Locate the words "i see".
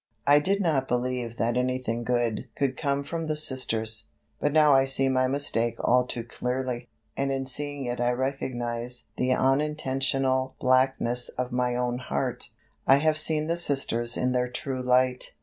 4.73-5.09